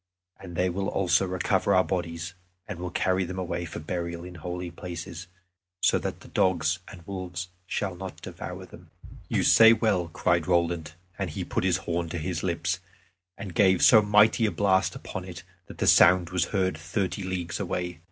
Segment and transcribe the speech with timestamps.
[0.39, 2.33] And they will also recover our bodies,
[2.67, 5.27] and will carry them away for burial in holy places,
[5.83, 8.89] so that the dogs and wolves shall not devour them."
[9.29, 12.79] "You say well," cried Roland, and he put his horn to his lips,
[13.37, 17.59] and gave so mighty a blast upon it, that the sound was heard thirty leagues
[17.59, 17.99] away.